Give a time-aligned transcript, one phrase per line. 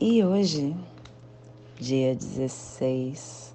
[0.00, 0.76] e hoje,
[1.76, 3.54] dia 16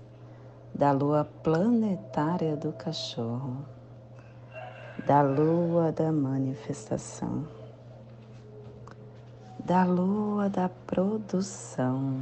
[0.74, 3.66] da lua planetária do cachorro,
[5.06, 7.46] da lua da manifestação,
[9.66, 12.22] da lua da produção,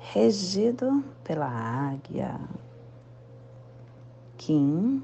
[0.00, 2.40] regido pela águia,
[4.36, 5.02] Kim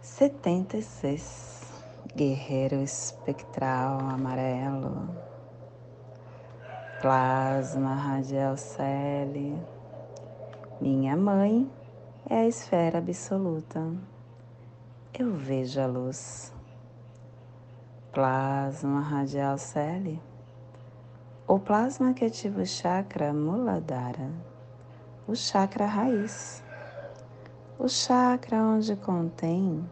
[0.00, 1.65] setenta e seis
[2.16, 5.06] guerreiro espectral amarelo,
[7.02, 9.62] plasma radial cele.
[10.80, 11.70] Minha mãe
[12.30, 13.86] é a esfera absoluta.
[15.12, 16.54] Eu vejo a luz.
[18.12, 20.18] Plasma radial cele.
[21.46, 24.30] O plasma que ativa o chakra Muladhara,
[25.28, 26.64] o chakra raiz,
[27.78, 29.86] o chakra onde contém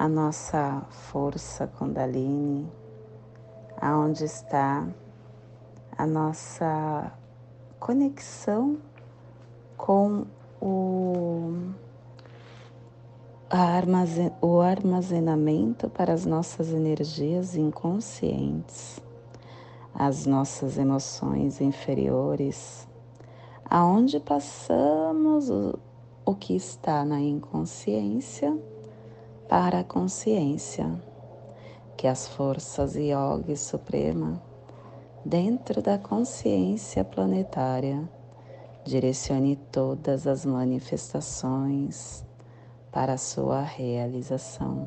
[0.00, 2.66] a nossa força Kundalini,
[3.78, 4.88] aonde está
[5.94, 7.12] a nossa
[7.78, 8.78] conexão
[9.76, 10.24] com
[10.58, 11.52] o,
[13.50, 18.98] armazen, o armazenamento para as nossas energias inconscientes,
[19.94, 22.88] as nossas emoções inferiores,
[23.66, 25.78] aonde passamos o,
[26.24, 28.58] o que está na inconsciência
[29.50, 30.88] para a consciência
[31.96, 34.40] que as forças Yogi Suprema,
[35.24, 38.08] dentro da consciência planetária,
[38.84, 42.24] direcione todas as manifestações
[42.92, 44.86] para sua realização.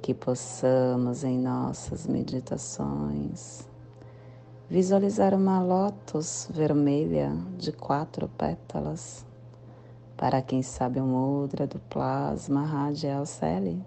[0.00, 3.68] Que possamos em nossas meditações
[4.70, 9.26] visualizar uma lótus vermelha de quatro pétalas
[10.16, 13.84] para quem sabe o mudra do plasma radial celi.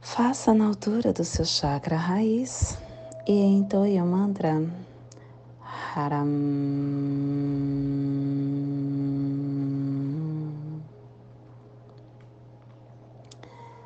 [0.00, 2.78] Faça na altura do seu chakra raiz
[3.26, 4.64] e entoie o mantra
[5.94, 6.26] Haram.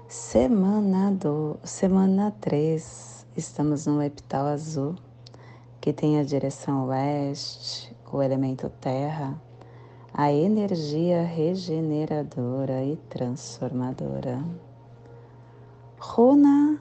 [0.08, 4.94] Semana do semana 3, estamos no epital azul,
[5.80, 9.40] que tem a direção oeste, o elemento terra
[10.12, 14.44] a energia regeneradora e transformadora.
[15.98, 16.80] Runa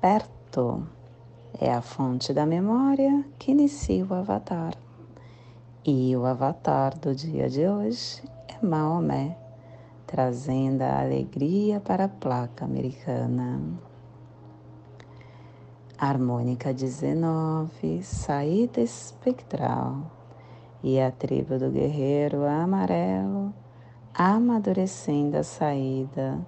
[0.00, 0.86] perto
[1.60, 4.74] é a fonte da memória que inicia o avatar.
[5.84, 9.36] E o avatar do dia de hoje é Maomé,
[10.06, 13.60] trazendo a alegria para a placa americana.
[15.98, 20.17] Harmônica 19, saída espectral
[20.82, 23.52] e a tribo do guerreiro amarelo
[24.18, 26.44] amadurecendo a saída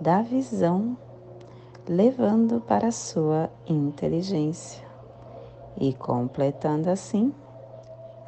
[0.00, 0.98] da visão,
[1.88, 4.84] levando para sua inteligência
[5.78, 7.32] e completando assim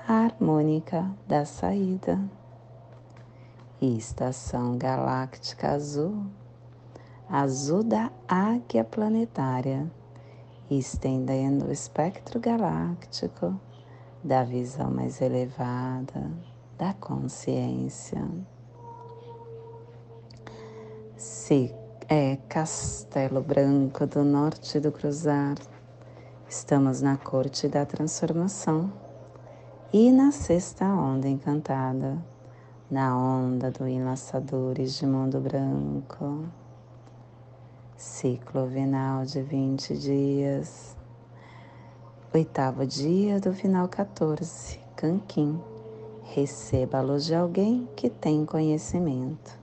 [0.07, 2.21] a harmônica da saída.
[3.81, 6.25] estação galáctica azul,
[7.29, 9.91] azul da águia planetária,
[10.71, 13.59] estendendo o espectro galáctico
[14.23, 16.31] da visão mais elevada,
[16.77, 18.27] da consciência.
[21.17, 21.75] Se
[22.09, 25.57] é Castelo Branco do Norte do Cruzar,
[26.49, 28.93] estamos na corte da transformação
[29.93, 32.19] e na sexta onda encantada,
[32.91, 36.45] na onda do Enlaçadores de Mundo Branco.
[37.97, 40.98] Ciclo vinal de 20 dias
[42.35, 45.59] Oitavo dia do final 14, Canquim.
[46.25, 49.59] Receba a luz de alguém que tem conhecimento.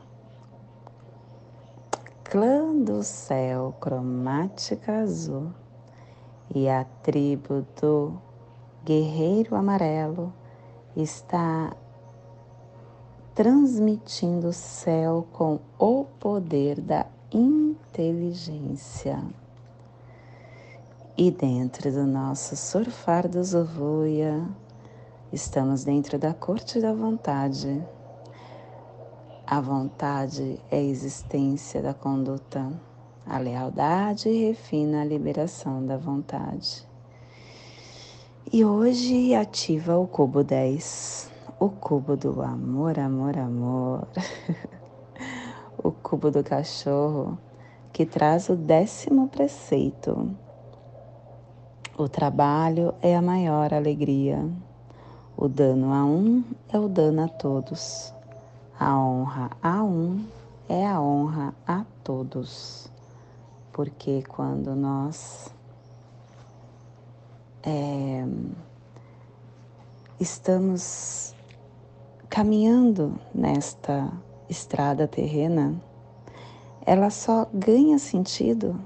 [2.23, 5.51] Clã do céu cromática azul
[6.55, 8.19] e a tribo do
[8.83, 10.33] guerreiro amarelo
[10.97, 11.71] está
[13.35, 19.23] transmitindo o céu com o poder da inteligência.
[21.17, 24.45] E dentro do nosso surfar do Zovuia,
[25.31, 27.81] estamos dentro da corte da vontade.
[29.47, 32.69] A vontade é a existência da conduta.
[33.25, 36.85] A lealdade refina a liberação da vontade.
[38.51, 44.05] E hoje ativa o cubo 10, o cubo do amor, amor, amor.
[45.81, 47.37] o cubo do cachorro
[47.93, 50.43] que traz o décimo preceito.
[51.97, 54.45] O trabalho é a maior alegria.
[55.37, 58.13] O dano a um é o dano a todos.
[58.77, 60.25] A honra a um
[60.67, 62.91] é a honra a todos.
[63.71, 65.49] Porque quando nós
[67.63, 68.25] é,
[70.19, 71.33] estamos
[72.29, 74.11] caminhando nesta
[74.49, 75.81] estrada terrena,
[76.85, 78.77] ela só ganha sentido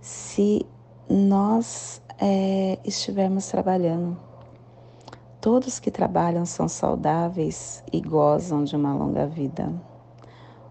[0.00, 0.64] se
[1.08, 4.16] nós é, estivermos trabalhando.
[5.40, 9.72] Todos que trabalham são saudáveis e gozam de uma longa vida.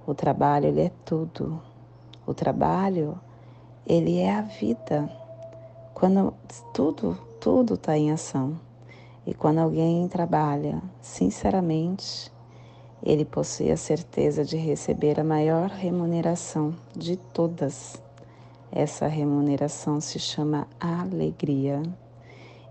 [0.06, 1.60] O trabalho ele é tudo.
[2.26, 3.20] O trabalho
[3.86, 5.12] ele é a vida.
[5.96, 6.34] Quando
[6.72, 8.60] tudo, tudo está em ação.
[9.26, 12.32] E quando alguém trabalha sinceramente,
[13.02, 18.00] ele possui a certeza de receber a maior remuneração de todas.
[18.72, 21.82] Essa remuneração se chama alegria.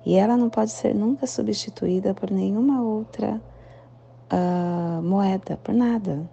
[0.06, 3.40] E ela não pode ser nunca substituída por nenhuma outra
[4.32, 6.28] uh, moeda, por nada.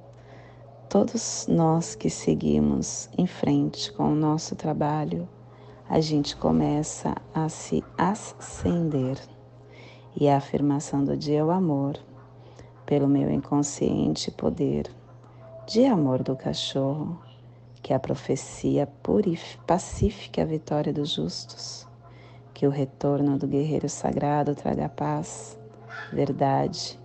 [0.88, 5.28] Todos nós que seguimos em frente com o nosso trabalho,
[5.90, 9.20] a gente começa a se ascender.
[10.16, 11.98] E a afirmação do dia é o amor,
[12.86, 14.90] pelo meu inconsciente poder,
[15.68, 17.20] de amor do cachorro,
[17.86, 18.90] que a profecia
[19.68, 21.88] pacífica a vitória dos justos,
[22.52, 25.56] que o retorno do guerreiro sagrado traga paz,
[26.12, 27.00] verdade,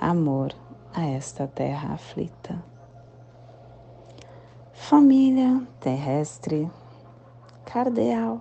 [0.00, 0.54] amor
[0.94, 2.62] a esta terra aflita.
[4.72, 6.70] Família terrestre
[7.64, 8.40] cardeal.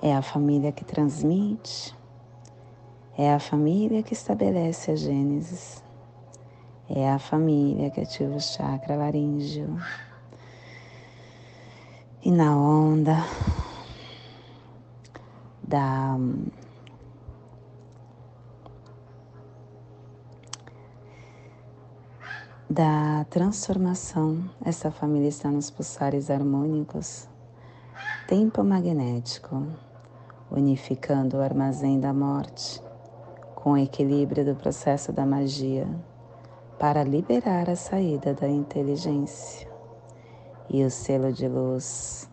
[0.00, 1.94] É a família que transmite,
[3.14, 5.84] é a família que estabelece a Gênesis,
[6.88, 9.78] é a família que ativa o chakra laríngeo.
[12.24, 13.18] E na onda
[15.62, 16.18] da
[22.70, 27.28] da transformação, essa família está nos pulsares harmônicos
[28.26, 29.62] tempo magnético,
[30.50, 32.82] unificando o armazém da morte
[33.54, 35.86] com o equilíbrio do processo da magia
[36.78, 39.73] para liberar a saída da inteligência.
[40.68, 42.28] E o selo de luz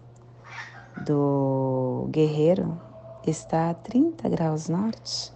[1.06, 2.80] do guerreiro
[3.26, 5.34] está a 30 graus norte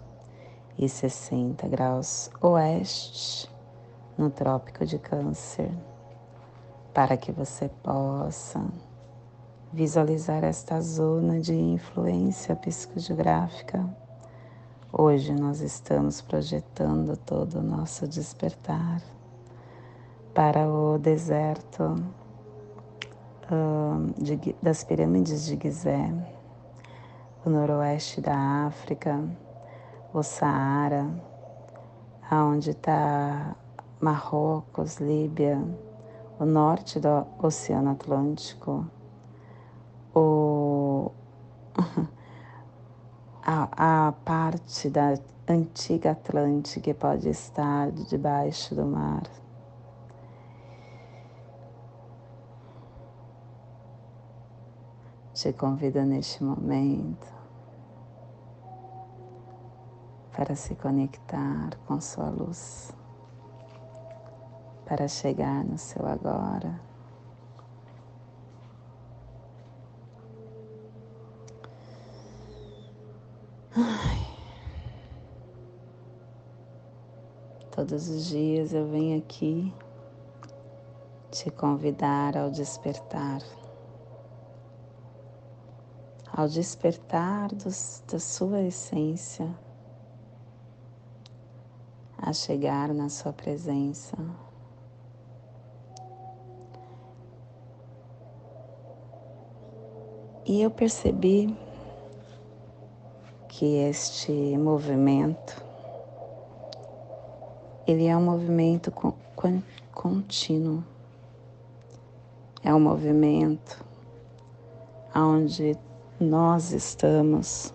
[0.78, 3.50] e 60 graus oeste
[4.18, 5.72] no Trópico de Câncer,
[6.94, 8.66] para que você possa
[9.72, 13.86] visualizar esta zona de influência psicogeográfica.
[14.92, 19.02] Hoje nós estamos projetando todo o nosso despertar
[20.34, 22.02] para o deserto
[24.18, 26.14] de, das pirâmides de Gizé,
[27.46, 29.24] o noroeste da África,
[30.14, 31.08] o Saara,
[32.30, 33.56] aonde está
[34.02, 35.62] Marrocos, Líbia,
[36.40, 38.86] o norte do Oceano Atlântico,
[40.14, 41.12] o,
[43.46, 45.18] a, a parte da
[45.48, 49.24] antiga Atlântida que pode estar debaixo do mar.
[55.46, 57.28] Te convido neste momento
[60.36, 62.92] para se conectar com sua luz,
[64.88, 66.82] para chegar no seu agora.
[73.78, 74.26] Ai.
[77.70, 79.72] Todos os dias eu venho aqui
[81.30, 83.44] te convidar ao despertar,
[86.36, 89.50] ao despertar dos, da sua essência,
[92.18, 94.18] a chegar na sua presença.
[100.46, 101.58] E eu percebi
[103.48, 105.64] que este movimento
[107.88, 108.92] ele é um movimento
[109.94, 110.84] contínuo.
[112.62, 113.86] É um movimento
[115.16, 115.78] onde
[116.20, 117.74] nós estamos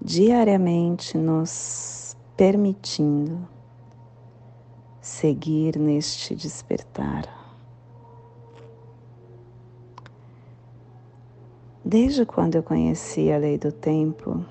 [0.00, 3.46] diariamente nos permitindo
[5.00, 7.26] seguir neste despertar.
[11.84, 14.44] Desde quando eu conheci a lei do tempo,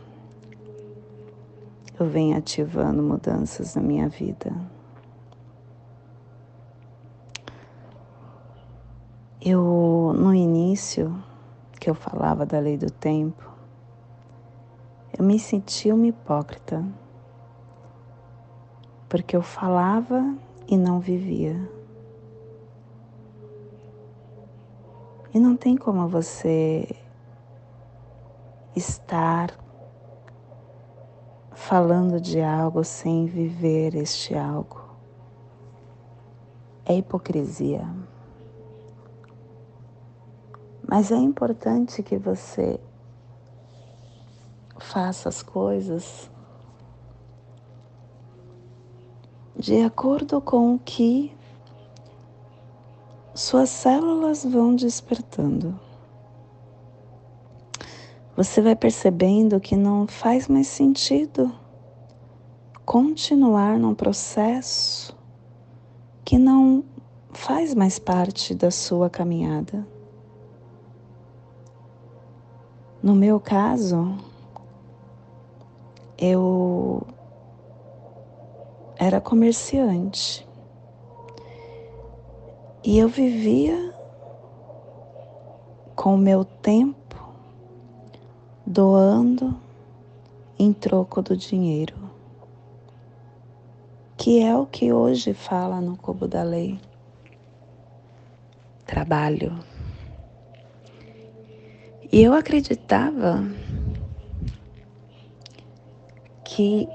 [1.99, 4.53] eu venho ativando mudanças na minha vida.
[9.41, 11.23] Eu, no início,
[11.79, 13.43] que eu falava da lei do tempo,
[15.17, 16.83] eu me sentia uma hipócrita,
[19.09, 20.35] porque eu falava
[20.67, 21.57] e não vivia.
[25.33, 26.87] E não tem como você
[28.75, 29.57] estar
[31.51, 34.81] falando de algo sem viver este algo.
[36.85, 37.85] É hipocrisia.
[40.87, 42.79] Mas é importante que você
[44.79, 46.31] faça as coisas
[49.55, 51.35] de acordo com o que
[53.35, 55.77] suas células vão despertando
[58.37, 61.51] você vai percebendo que não faz mais sentido
[62.85, 65.17] continuar num processo
[66.23, 66.83] que não
[67.33, 69.87] faz mais parte da sua caminhada.
[73.07, 74.17] No meu caso,
[76.17, 77.07] eu
[78.97, 80.45] era comerciante
[82.83, 83.95] e eu vivia
[85.95, 87.31] com o meu tempo
[88.65, 89.57] doando
[90.59, 91.95] em troco do dinheiro,
[94.17, 96.77] que é o que hoje fala no Cubo da Lei.
[98.85, 99.76] Trabalho.
[102.11, 103.43] E eu acreditava
[106.43, 106.87] que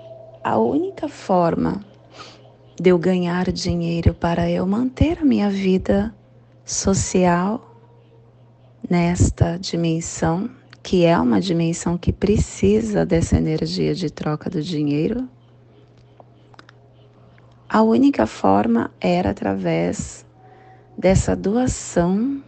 [0.42, 1.84] a única forma
[2.80, 6.14] de eu ganhar dinheiro para eu manter a minha vida
[6.64, 7.76] social
[8.88, 10.50] nesta dimensão
[10.82, 15.28] que é uma dimensão que precisa dessa energia de troca do dinheiro,
[17.68, 20.26] a única forma era através
[20.98, 22.42] dessa doação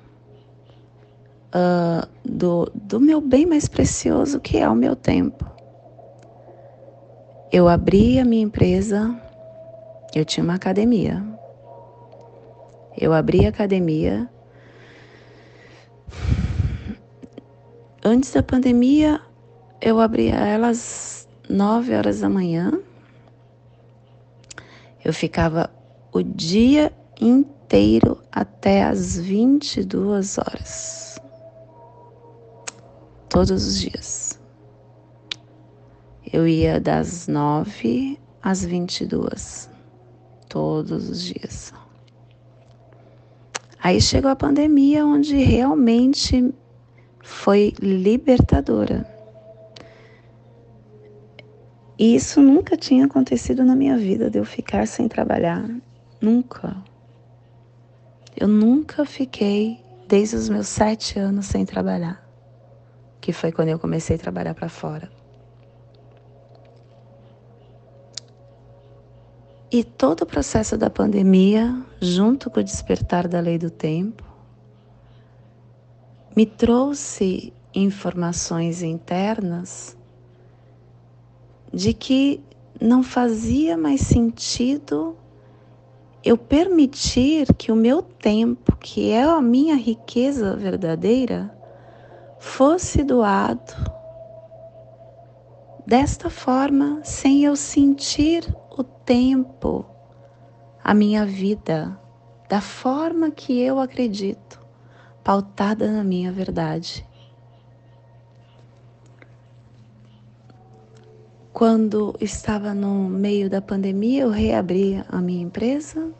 [1.54, 5.44] uh, do, do meu bem mais precioso, que é o meu tempo.
[7.52, 9.14] Eu abri a minha empresa,
[10.14, 11.24] eu tinha uma academia.
[12.98, 14.28] Eu abri a academia
[18.06, 19.18] Antes da pandemia,
[19.80, 22.78] eu abria elas nove horas da manhã.
[25.02, 25.70] Eu ficava
[26.12, 31.18] o dia inteiro até as 22 horas.
[33.34, 34.40] Todos os dias.
[36.32, 39.68] Eu ia das nove às 22.
[40.48, 41.74] Todos os dias.
[43.82, 46.54] Aí chegou a pandemia, onde realmente
[47.24, 49.04] foi libertadora.
[51.98, 55.68] E isso nunca tinha acontecido na minha vida, de eu ficar sem trabalhar.
[56.20, 56.76] Nunca.
[58.36, 62.23] Eu nunca fiquei, desde os meus sete anos, sem trabalhar.
[63.24, 65.10] Que foi quando eu comecei a trabalhar para fora.
[69.72, 74.22] E todo o processo da pandemia, junto com o despertar da lei do tempo,
[76.36, 79.96] me trouxe informações internas
[81.72, 82.42] de que
[82.78, 85.16] não fazia mais sentido
[86.22, 91.63] eu permitir que o meu tempo, que é a minha riqueza verdadeira,
[92.44, 93.72] fosse doado
[95.84, 99.84] desta forma, sem eu sentir o tempo,
[100.82, 101.98] a minha vida,
[102.48, 104.60] da forma que eu acredito
[105.24, 107.04] pautada na minha verdade.
[111.52, 116.12] Quando estava no meio da pandemia, eu reabri a minha empresa.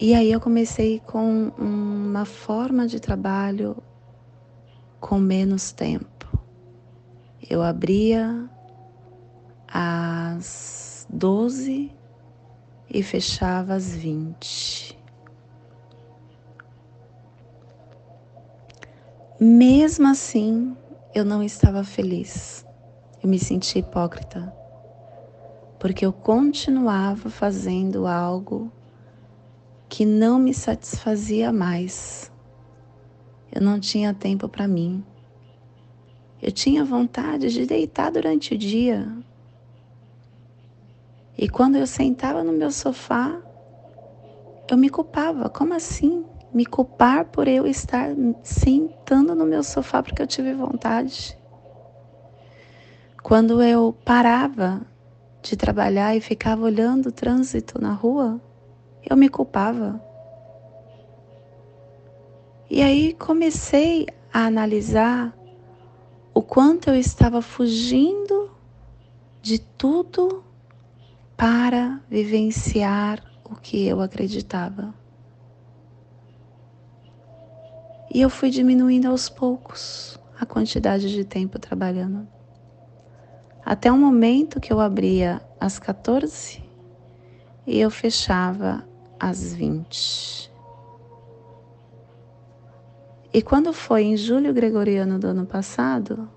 [0.00, 3.76] E aí eu comecei com uma forma de trabalho
[5.00, 6.38] com menos tempo.
[7.50, 8.48] Eu abria
[9.66, 11.90] às 12
[12.88, 14.96] e fechava às 20.
[19.40, 20.76] Mesmo assim,
[21.12, 22.64] eu não estava feliz.
[23.20, 24.54] Eu me senti hipócrita,
[25.80, 28.70] porque eu continuava fazendo algo
[29.88, 32.30] que não me satisfazia mais.
[33.52, 35.04] Eu não tinha tempo para mim.
[36.40, 39.08] Eu tinha vontade de deitar durante o dia.
[41.36, 43.40] E quando eu sentava no meu sofá,
[44.70, 45.48] eu me culpava.
[45.48, 46.24] Como assim?
[46.52, 48.08] me culpar por eu estar
[48.42, 51.36] sentando no meu sofá porque eu tive vontade.
[53.22, 54.80] Quando eu parava
[55.42, 58.40] de trabalhar e ficava olhando o trânsito na rua,
[59.08, 60.00] eu me culpava.
[62.70, 65.34] E aí comecei a analisar
[66.34, 68.50] o quanto eu estava fugindo
[69.40, 70.44] de tudo
[71.36, 74.92] para vivenciar o que eu acreditava.
[78.12, 82.28] E eu fui diminuindo aos poucos a quantidade de tempo trabalhando.
[83.64, 86.62] Até o momento que eu abria às 14
[87.66, 88.86] e eu fechava
[89.18, 90.50] às 20.
[93.32, 96.28] E quando foi em julho gregoriano do ano passado,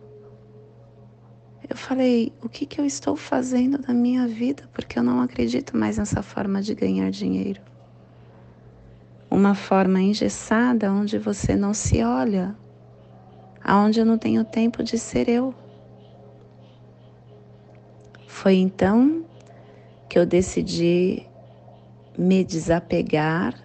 [1.70, 4.64] eu falei: o que, que eu estou fazendo da minha vida?
[4.74, 7.62] Porque eu não acredito mais nessa forma de ganhar dinheiro
[9.32, 12.54] uma forma engessada onde você não se olha,
[13.64, 15.56] aonde eu não tenho tempo de ser eu.
[18.28, 19.26] Foi então
[20.10, 21.26] que eu decidi
[22.22, 23.56] me desapegar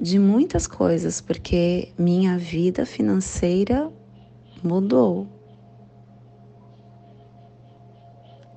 [0.00, 3.92] de muitas coisas, porque minha vida financeira
[4.60, 5.28] mudou.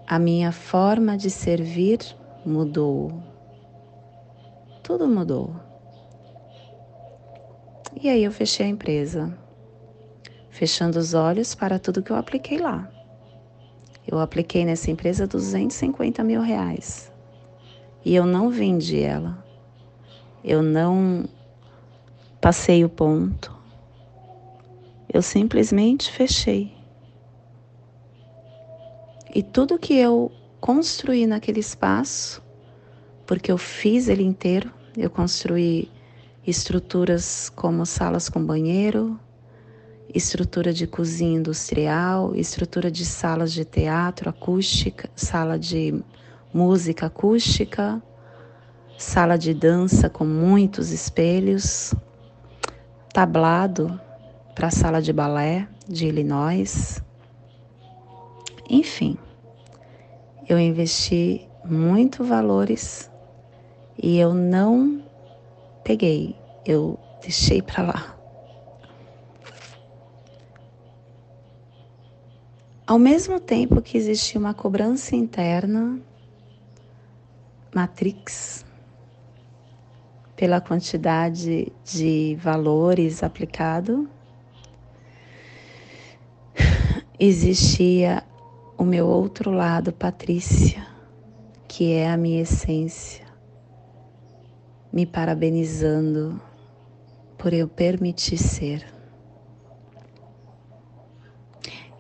[0.08, 2.00] A minha forma de servir
[2.44, 3.22] mudou
[4.82, 5.56] tudo mudou.
[8.02, 9.32] E aí eu fechei a empresa,
[10.50, 12.92] fechando os olhos para tudo que eu apliquei lá.
[14.08, 17.09] Eu apliquei nessa empresa 250 mil reais
[18.10, 19.46] e eu não vendi ela.
[20.44, 21.26] Eu não
[22.42, 23.56] passei o ponto.
[25.14, 26.74] Eu simplesmente fechei.
[29.32, 32.42] E tudo que eu construí naquele espaço,
[33.28, 35.88] porque eu fiz ele inteiro, eu construí
[36.48, 39.20] estruturas como salas com banheiro,
[40.12, 46.04] estrutura de cozinha industrial, estrutura de salas de teatro acústica, sala de
[46.54, 48.02] música acústica,
[48.98, 51.94] sala de dança com muitos espelhos,
[53.14, 54.00] tablado
[54.56, 57.02] para a sala de balé de Illinois.
[58.70, 59.18] Enfim,
[60.48, 63.10] eu investi muito valores
[63.98, 65.04] e eu não
[65.84, 66.36] peguei,
[66.66, 68.16] eu deixei para lá.
[72.86, 76.02] Ao mesmo tempo que existia uma cobrança interna,
[77.74, 78.66] matrix,
[80.36, 84.10] pela quantidade de valores aplicado,
[87.20, 88.24] existia
[88.78, 90.88] o meu outro lado, Patrícia,
[91.68, 93.26] que é a minha essência,
[94.92, 96.42] me parabenizando
[97.38, 98.86] por eu permitir ser.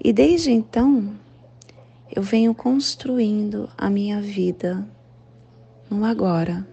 [0.01, 1.13] E desde então,
[2.15, 4.87] eu venho construindo a minha vida
[5.89, 6.67] no agora.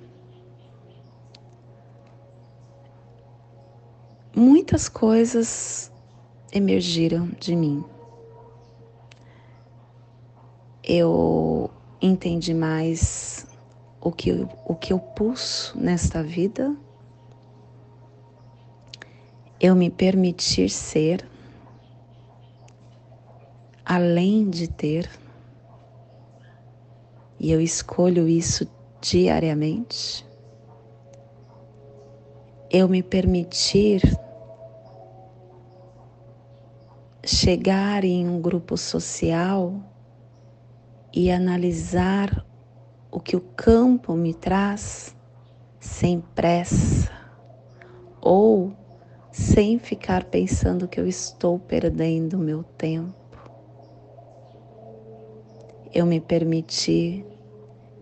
[4.34, 5.90] Muitas coisas
[6.52, 7.82] emergiram de mim.
[10.84, 13.46] Eu entendi mais
[14.00, 16.76] o que, eu, o que eu pulso nesta vida,
[19.58, 21.26] eu me permitir ser,
[23.84, 25.10] além de ter,
[27.40, 28.66] e eu escolho isso
[29.10, 30.26] diariamente,
[32.68, 34.02] eu me permitir
[37.24, 39.74] chegar em um grupo social
[41.12, 42.44] e analisar
[43.08, 45.14] o que o campo me traz
[45.78, 47.12] sem pressa
[48.20, 48.72] ou
[49.30, 53.14] sem ficar pensando que eu estou perdendo meu tempo.
[55.94, 57.24] Eu me permiti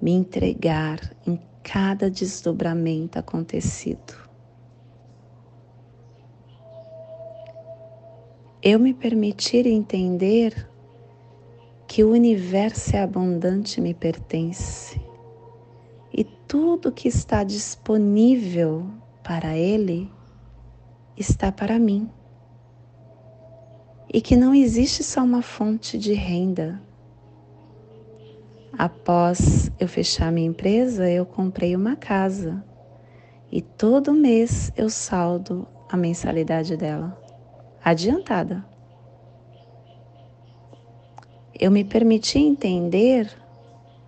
[0.05, 4.15] me entregar em cada desdobramento acontecido.
[8.63, 10.69] Eu me permitir entender
[11.89, 15.01] que o universo é abundante me pertence
[16.13, 18.87] e tudo que está disponível
[19.23, 20.13] para ele
[21.17, 22.11] está para mim.
[24.13, 26.79] E que não existe só uma fonte de renda.
[28.77, 32.65] Após eu fechar minha empresa, eu comprei uma casa.
[33.51, 37.17] E todo mês eu saldo a mensalidade dela,
[37.85, 38.65] adiantada.
[41.59, 43.31] Eu me permiti entender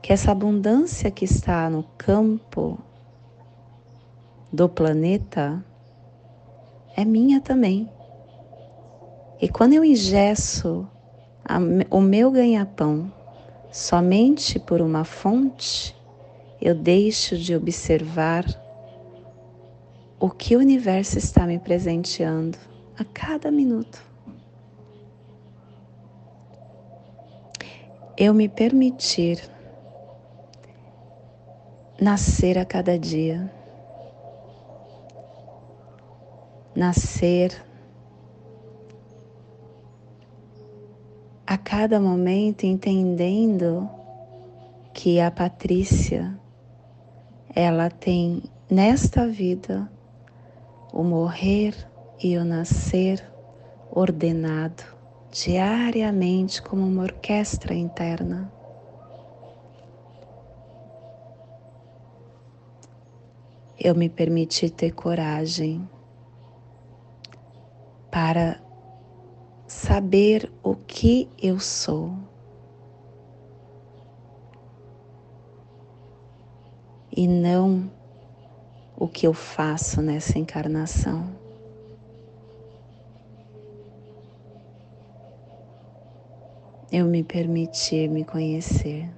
[0.02, 2.76] que essa abundância que está no campo
[4.52, 5.64] do planeta
[6.96, 7.88] é minha também.
[9.40, 10.88] E quando eu ingesso
[11.44, 13.12] a, o meu ganha-pão
[13.76, 15.94] somente por uma fonte,
[16.58, 18.42] eu deixo de observar
[20.18, 22.56] o que o universo está me presenteando
[22.98, 24.02] a cada minuto.
[28.16, 29.46] Eu me permitir
[32.00, 33.52] nascer a cada dia,
[36.74, 37.65] nascer
[41.46, 43.88] a cada momento entendendo
[44.92, 46.36] que a Patrícia
[47.54, 49.88] ela tem nesta vida
[50.92, 51.74] o morrer
[52.20, 53.24] e o nascer
[53.90, 54.82] ordenado
[55.30, 58.50] diariamente como uma orquestra interna.
[63.78, 65.88] Eu me permiti ter coragem
[68.10, 68.65] para
[69.76, 72.10] saber o que eu sou.
[77.14, 77.90] E não
[78.96, 81.30] o que eu faço nessa encarnação.
[86.90, 89.10] Eu me permiti me conhecer.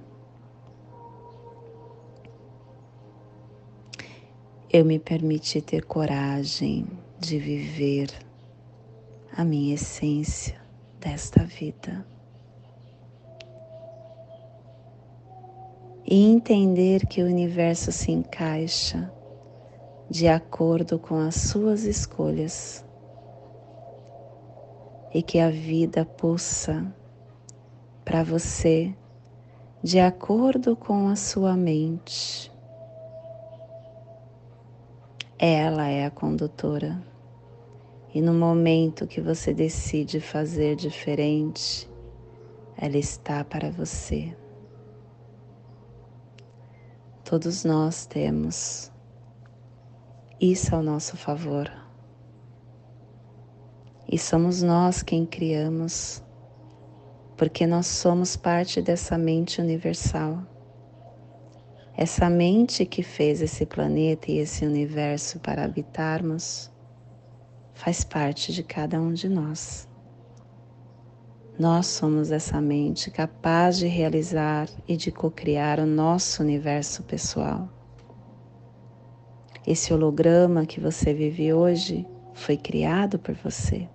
[4.69, 6.85] Eu me permiti ter coragem
[7.17, 8.28] de viver
[9.35, 10.59] a minha essência
[10.99, 12.05] desta vida.
[16.05, 19.11] E entender que o universo se encaixa
[20.09, 22.83] de acordo com as suas escolhas
[25.13, 26.85] e que a vida pulsa
[28.03, 28.95] para você
[29.83, 32.51] de acordo com a sua mente.
[35.37, 37.01] Ela é a condutora.
[38.11, 41.87] E no momento que você decide fazer diferente,
[42.75, 44.35] ela está para você.
[47.23, 48.91] Todos nós temos
[50.41, 51.71] isso ao nosso favor.
[54.11, 56.23] E somos nós quem criamos,
[57.37, 60.39] porque nós somos parte dessa mente universal.
[61.95, 66.71] Essa mente que fez esse planeta e esse universo para habitarmos
[67.79, 69.87] faz parte de cada um de nós.
[71.57, 77.69] Nós somos essa mente capaz de realizar e de cocriar o nosso universo pessoal.
[79.65, 83.87] Esse holograma que você vive hoje foi criado por você.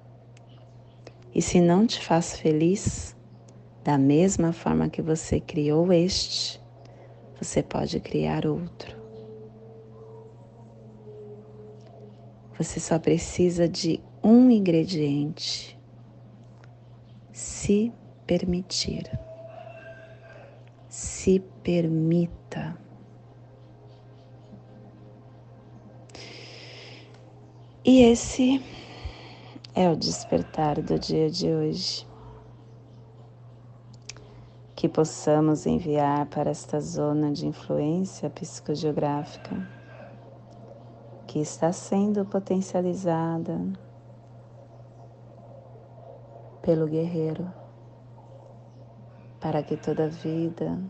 [1.34, 3.14] E se não te faz feliz,
[3.84, 6.58] da mesma forma que você criou este,
[7.38, 9.03] você pode criar outro.
[12.64, 15.78] Você só precisa de um ingrediente:
[17.30, 17.92] se
[18.26, 19.06] permitir.
[20.88, 22.74] Se permita.
[27.84, 28.64] E esse
[29.74, 32.06] é o despertar do dia de hoje.
[34.74, 39.73] Que possamos enviar para esta zona de influência psicogeográfica
[41.34, 43.60] que está sendo potencializada
[46.62, 47.52] pelo guerreiro,
[49.40, 50.80] para que toda vida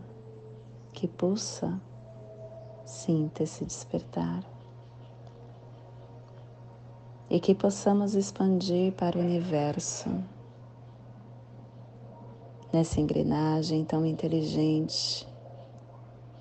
[0.93, 1.81] que pulsa
[2.85, 4.43] sinta esse despertar
[7.27, 10.23] e que possamos expandir para o universo
[12.71, 15.27] nessa engrenagem tão inteligente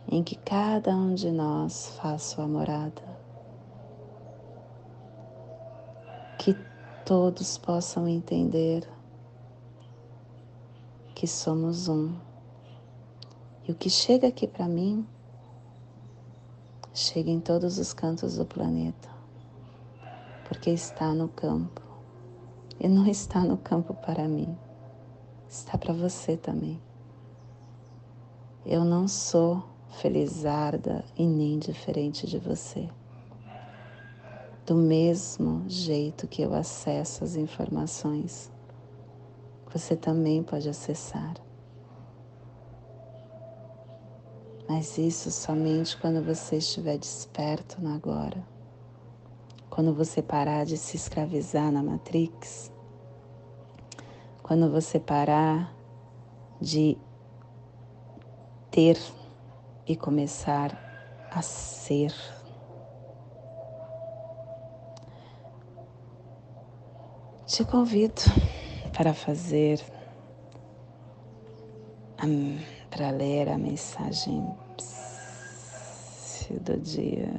[0.06, 3.14] em que cada um de nós faz sua morada.
[6.44, 6.54] que
[7.04, 8.88] todos possam entender
[11.14, 12.14] que somos um.
[13.68, 15.06] E o que chega aqui para mim,
[16.94, 19.10] chega em todos os cantos do planeta,
[20.48, 21.82] porque está no campo.
[22.80, 24.56] E não está no campo para mim,
[25.48, 26.80] está para você também.
[28.64, 29.62] Eu não sou
[30.00, 32.88] felizarda e nem diferente de você
[34.66, 38.50] do mesmo jeito que eu acesso as informações,
[39.70, 41.34] você também pode acessar.
[44.68, 48.42] Mas isso somente quando você estiver desperto no agora.
[49.68, 52.72] Quando você parar de se escravizar na Matrix.
[54.42, 55.74] Quando você parar
[56.60, 56.96] de
[58.70, 58.98] ter
[59.86, 60.78] e começar
[61.30, 62.14] a ser
[67.54, 68.20] te convido
[68.92, 69.80] para fazer,
[72.90, 74.44] para ler a mensagem
[76.50, 77.32] do dia.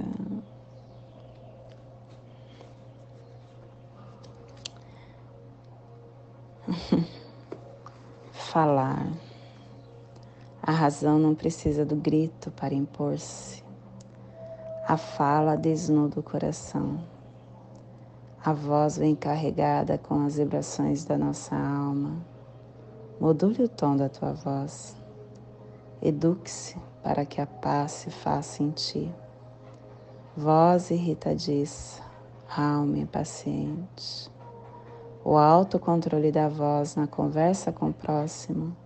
[8.32, 9.12] Falar.
[10.64, 13.62] A razão não precisa do grito para impor-se.
[14.88, 17.15] A fala desnuda o coração.
[18.46, 22.24] A voz vem carregada com as vibrações da nossa alma.
[23.20, 24.96] Module o tom da tua voz.
[26.00, 29.12] Eduque-se para que a paz se faça em ti.
[30.38, 32.04] Voz irritadiça,
[32.56, 34.32] alma impaciente.
[35.24, 38.78] O autocontrole da voz na conversa com o próximo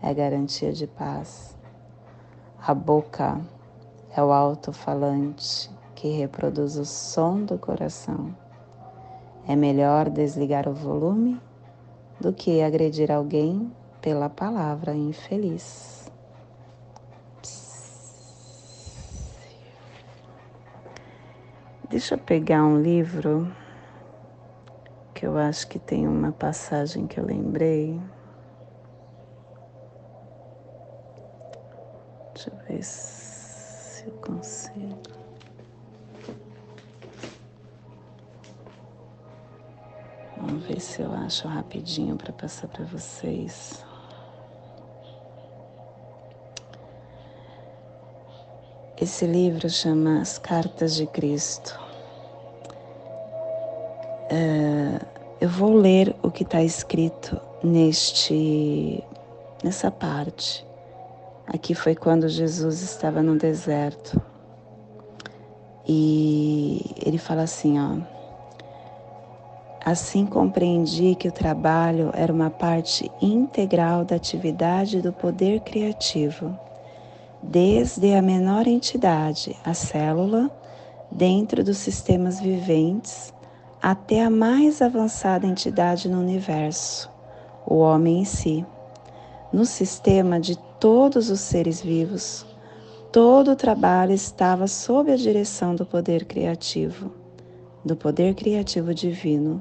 [0.00, 1.54] é garantia de paz.
[2.66, 3.38] A boca
[4.16, 8.41] é o alto-falante que reproduz o som do coração.
[9.46, 11.40] É melhor desligar o volume
[12.20, 16.10] do que agredir alguém pela palavra infeliz.
[21.88, 23.54] Deixa eu pegar um livro
[25.12, 28.00] que eu acho que tem uma passagem que eu lembrei.
[32.32, 35.11] Deixa eu ver se eu consigo.
[40.44, 43.84] Vamos ver se eu acho rapidinho para passar para vocês.
[49.00, 51.78] Esse livro chama As Cartas de Cristo.
[54.28, 55.00] É,
[55.40, 59.00] eu vou ler o que está escrito neste
[59.62, 60.66] nessa parte.
[61.46, 64.20] Aqui foi quando Jesus estava no deserto.
[65.86, 68.11] E ele fala assim, ó:
[69.84, 76.56] Assim compreendi que o trabalho era uma parte integral da atividade do poder criativo,
[77.42, 80.48] desde a menor entidade, a célula,
[81.10, 83.34] dentro dos sistemas viventes,
[83.82, 87.10] até a mais avançada entidade no universo,
[87.66, 88.64] o homem em si.
[89.52, 92.46] No sistema de todos os seres vivos,
[93.10, 97.10] todo o trabalho estava sob a direção do poder criativo,
[97.84, 99.60] do poder criativo divino,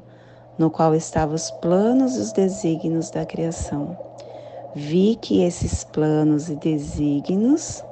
[0.61, 3.97] no qual estavam os planos e os desígnios da criação.
[4.75, 7.83] Vi que esses planos e desígnios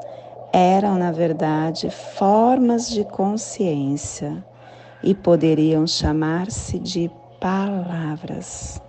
[0.54, 4.46] eram, na verdade, formas de consciência
[5.02, 7.10] e poderiam chamar-se de
[7.42, 8.80] palavras,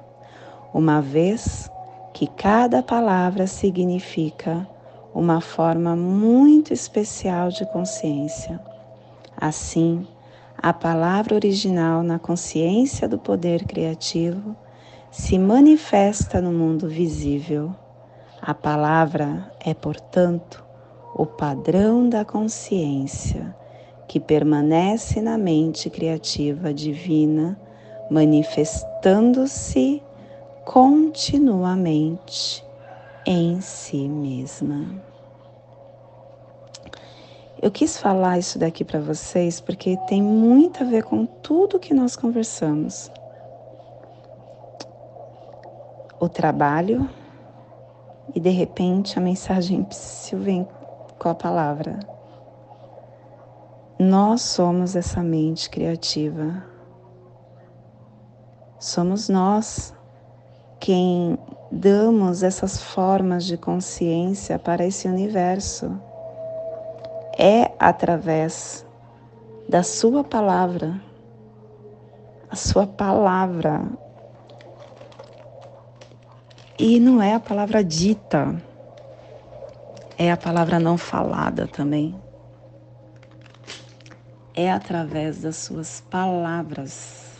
[0.75, 1.71] uma vez
[2.13, 4.69] que cada palavra significa
[5.15, 8.61] uma forma muito especial de consciência.
[9.41, 10.07] Assim,
[10.63, 14.55] a palavra original na consciência do poder criativo
[15.11, 17.75] se manifesta no mundo visível.
[18.43, 20.63] A palavra é, portanto,
[21.15, 23.57] o padrão da consciência
[24.07, 27.59] que permanece na mente criativa divina,
[28.11, 30.03] manifestando-se
[30.67, 32.63] continuamente
[33.25, 35.10] em si mesma.
[37.63, 41.93] Eu quis falar isso daqui para vocês porque tem muito a ver com tudo que
[41.93, 43.13] nós conversamos.
[46.19, 47.07] O trabalho
[48.35, 49.87] e de repente a mensagem
[50.33, 50.67] vem
[51.19, 51.99] com a palavra.
[53.99, 56.65] Nós somos essa mente criativa.
[58.79, 59.93] Somos nós
[60.79, 61.39] quem
[61.71, 66.01] damos essas formas de consciência para esse universo.
[67.43, 68.85] É através
[69.67, 71.01] da Sua palavra,
[72.51, 73.83] a Sua palavra.
[76.79, 78.63] E não é a palavra dita,
[80.19, 82.15] é a palavra não falada também.
[84.55, 87.39] É através das Suas palavras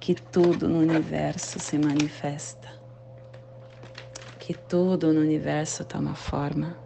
[0.00, 2.68] que tudo no universo se manifesta,
[4.40, 6.82] que tudo no universo toma forma.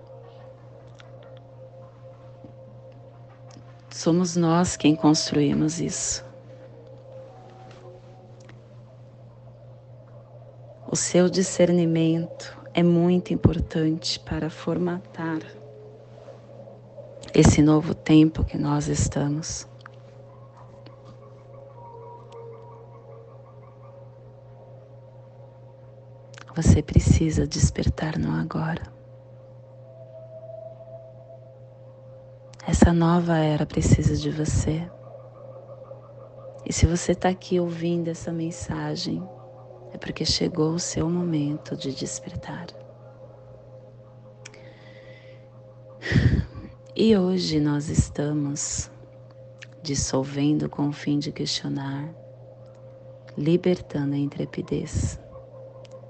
[3.90, 6.24] Somos nós quem construímos isso.
[10.90, 15.40] O seu discernimento é muito importante para formatar
[17.34, 19.66] esse novo tempo que nós estamos.
[26.56, 28.97] Você precisa despertar no agora.
[32.68, 34.86] Essa nova era precisa de você.
[36.66, 39.26] E se você está aqui ouvindo essa mensagem,
[39.90, 42.66] é porque chegou o seu momento de despertar.
[46.94, 48.90] E hoje nós estamos
[49.82, 52.14] dissolvendo com o fim de questionar,
[53.34, 55.18] libertando a intrepidez,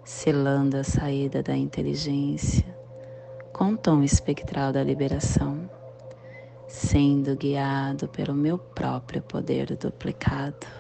[0.05, 2.67] selando a saída da inteligência
[3.53, 5.68] com o tom espectral da liberação
[6.69, 10.78] sendo guiado pelo meu próprio poder duplicado.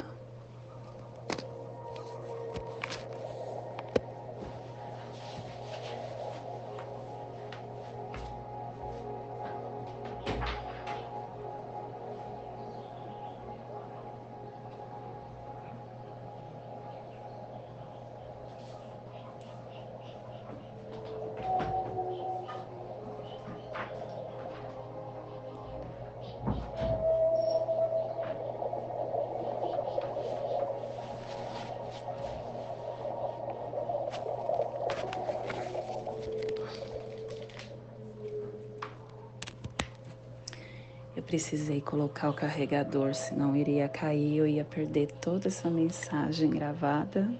[41.28, 47.30] Precisei colocar o carregador, senão iria cair, eu ia perder toda essa mensagem gravada.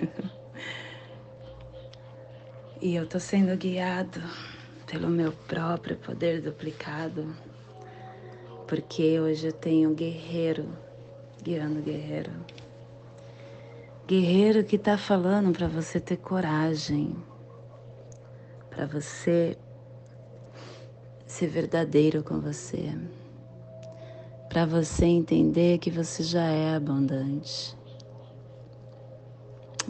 [2.80, 4.22] e eu tô sendo guiado
[4.86, 7.36] pelo meu próprio poder duplicado,
[8.66, 10.66] porque hoje eu tenho um guerreiro
[11.42, 12.32] guiando guerreiro.
[14.06, 17.14] Guerreiro que tá falando para você ter coragem,
[18.70, 19.58] para você
[21.30, 22.92] ser verdadeiro com você,
[24.48, 27.78] para você entender que você já é abundante,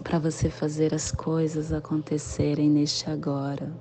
[0.04, 3.72] para você fazer as coisas acontecerem neste agora,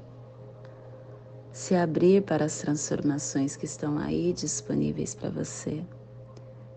[1.51, 5.83] se abrir para as transformações que estão aí disponíveis para você,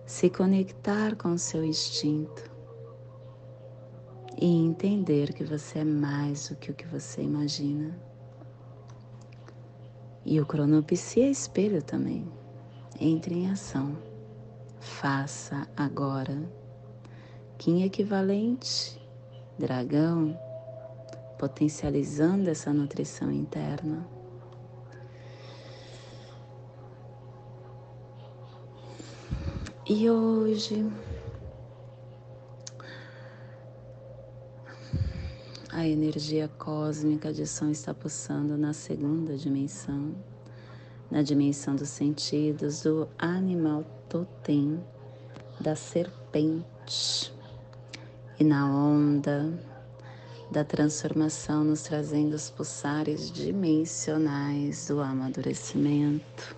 [0.05, 2.51] se conectar com o seu instinto.
[4.37, 8.12] E entender que você é mais do que o que você imagina.
[10.25, 12.27] E o cronopsia é espelho também.
[13.01, 13.97] Entre em ação.
[14.81, 16.43] Faça agora.
[17.59, 19.01] Kim equivalente,
[19.59, 20.39] dragão,
[21.39, 24.07] potencializando essa nutrição interna.
[29.89, 30.89] E hoje
[35.83, 40.15] a energia cósmica de som está pulsando na segunda dimensão,
[41.11, 44.81] na dimensão dos sentidos do animal totem,
[45.59, 47.35] da serpente,
[48.39, 49.53] e na onda
[50.53, 56.57] da transformação, nos trazendo os pulsares dimensionais do amadurecimento.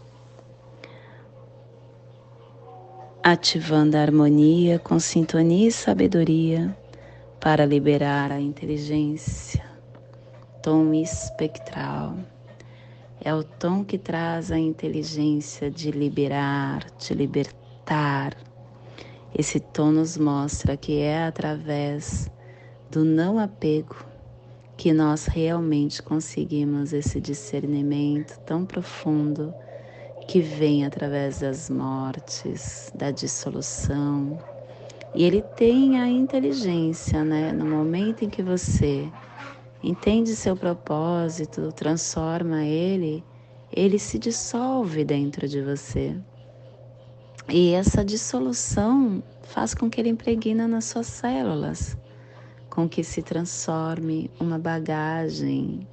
[3.23, 6.77] Ativando a harmonia com sintonia e sabedoria
[7.45, 9.63] para liberar a inteligência.
[10.63, 12.17] Tom espectral
[13.23, 18.35] é o tom que traz a inteligência de liberar, de libertar.
[19.37, 22.31] Esse tom nos mostra que é através
[22.91, 24.07] do não apego
[24.75, 29.53] que nós realmente conseguimos esse discernimento tão profundo
[30.27, 34.39] que vem através das mortes, da dissolução,
[35.15, 37.53] e ele tem a inteligência, né?
[37.53, 39.09] No momento em que você
[39.83, 43.23] entende seu propósito, transforma ele,
[43.73, 46.17] ele se dissolve dentro de você.
[47.49, 51.97] E essa dissolução faz com que ele impregne nas suas células,
[52.69, 55.87] com que se transforme uma bagagem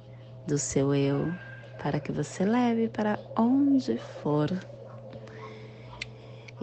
[0.48, 1.32] do seu eu
[1.80, 4.50] para que você leve para onde for.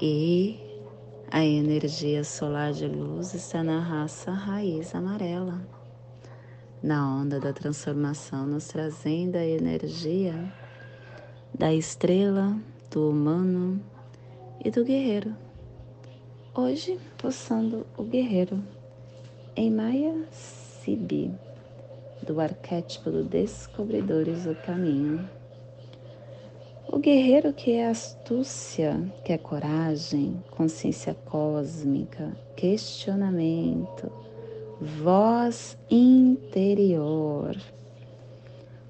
[0.01, 0.68] E
[1.32, 5.61] a energia solar de luz está na raça raiz amarela,
[6.82, 10.51] na onda da transformação, nos trazendo a energia
[11.53, 12.57] da estrela,
[12.89, 13.80] do humano
[14.63, 15.36] e do guerreiro.
[16.55, 18.63] Hoje, pulsando o guerreiro
[19.55, 21.32] em Maya Sibi,
[22.25, 25.30] do arquétipo do Descobridores do Caminho.
[26.91, 34.11] O guerreiro que é astúcia, que é coragem, consciência cósmica, questionamento,
[34.81, 37.55] voz interior.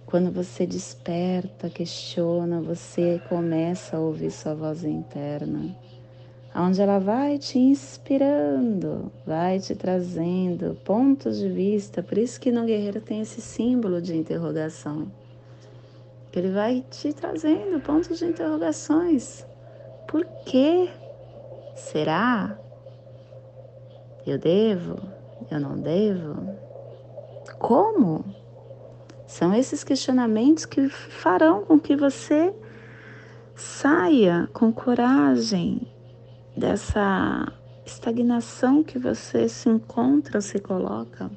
[0.06, 5.76] Quando você desperta, questiona, você começa a ouvir sua voz interna,
[6.56, 12.02] onde ela vai te inspirando, vai te trazendo pontos de vista.
[12.02, 15.12] Por isso que no guerreiro tem esse símbolo de interrogação
[16.38, 19.46] ele vai te trazendo pontos de interrogações.
[20.08, 20.90] Por que
[21.76, 22.58] será?
[24.26, 25.00] Eu devo?
[25.50, 26.56] Eu não devo?
[27.58, 28.24] Como?
[29.26, 32.54] São esses questionamentos que farão com que você
[33.56, 35.82] saia com coragem
[36.56, 37.52] dessa
[37.86, 41.30] estagnação que você se encontra, se coloca.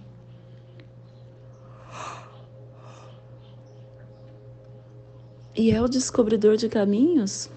[5.55, 7.51] E é o descobridor de caminhos,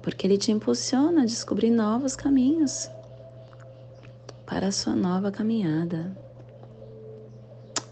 [0.00, 2.90] porque ele te impulsiona a descobrir novos caminhos
[4.46, 6.16] para a sua nova caminhada.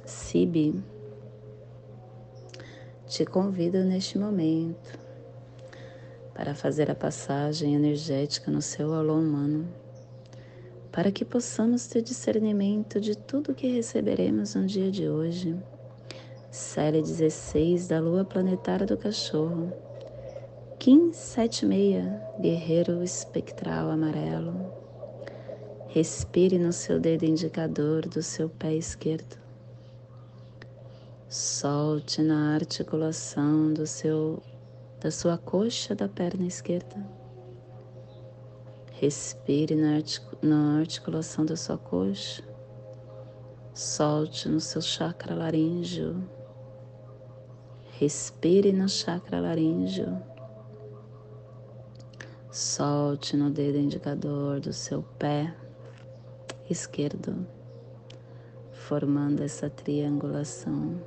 [0.07, 0.83] Sibi,
[3.07, 4.99] te convido neste momento
[6.33, 9.69] para fazer a passagem energética no seu alô humano,
[10.91, 15.55] para que possamos ter discernimento de tudo que receberemos no dia de hoje
[16.51, 19.73] Série 16 da Lua Planetária do Cachorro.
[20.81, 22.05] Kim 76,
[22.41, 24.69] Guerreiro Espectral Amarelo.
[25.87, 29.37] Respire no seu dedo indicador do seu pé esquerdo.
[31.29, 34.43] Solte na articulação do seu
[34.99, 36.97] da sua coxa da perna esquerda.
[38.91, 42.43] Respire na, artic, na articulação da sua coxa.
[43.73, 46.40] Solte no seu chakra laríngeo
[48.01, 50.23] Respire no chakra laríngeo.
[52.51, 55.55] Solte no dedo indicador do seu pé
[56.71, 57.47] esquerdo,
[58.73, 60.99] formando essa triangulação.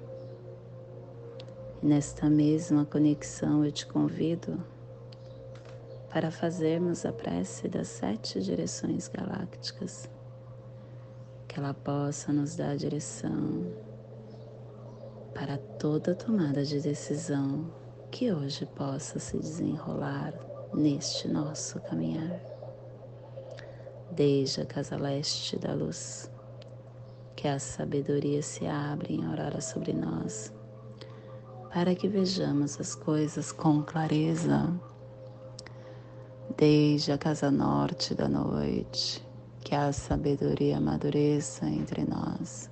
[1.82, 4.64] nesta mesma conexão eu te convido
[6.12, 10.08] para fazermos a prece das sete direções galácticas,
[11.48, 13.93] que ela possa nos dar a direção
[15.34, 17.66] para toda tomada de decisão
[18.12, 20.34] que hoje possa se desenrolar
[20.74, 22.40] neste nosso caminhar.
[24.12, 26.32] Desde a casa leste da luz,
[27.36, 30.54] que a sabedoria se abre em aurora sobre nós,
[31.74, 34.72] para que vejamos as coisas com clareza.
[36.56, 39.26] Desde a casa norte da noite,
[39.62, 42.72] que a sabedoria amadureça entre nós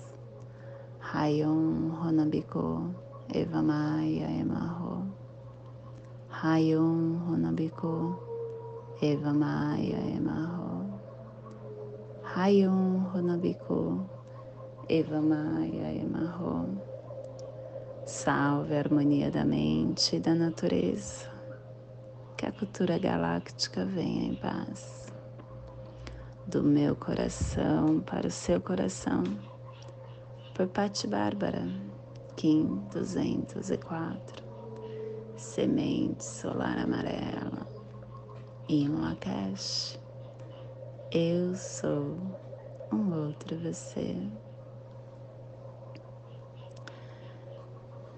[1.01, 2.93] Rayon Honabiko
[3.33, 5.07] Eva Maia Emarro
[6.29, 8.17] Rayon Honabiko
[9.01, 10.99] Eva Maia Emarro
[12.23, 14.07] Rayon Honabiko
[14.87, 16.69] Eva Maia Emarro
[18.05, 21.29] Salve a harmonia da mente e da natureza.
[22.35, 25.07] Que a cultura galáctica venha em paz.
[26.45, 29.23] Do meu coração para o seu coração
[30.53, 31.65] por Patti Bárbara,
[32.35, 34.43] Kim 204,
[35.37, 37.67] Semente Solar Amarela,
[38.67, 39.99] em Lakesh.
[41.11, 42.17] Eu sou
[42.91, 44.15] um outro você.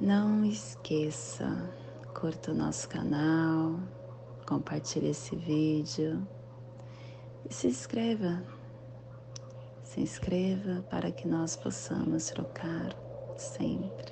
[0.02, 1.70] Não esqueça,
[2.20, 3.80] curta o nosso canal,
[4.48, 6.28] compartilhe esse vídeo
[7.50, 8.44] e se inscreva
[9.94, 12.96] se inscreva para que nós possamos trocar
[13.38, 14.12] sempre.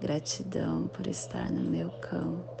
[0.00, 2.55] Gratidão por estar no meu campo.